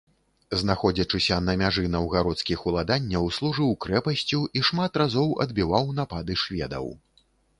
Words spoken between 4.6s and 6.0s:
і шмат разоў адбіваў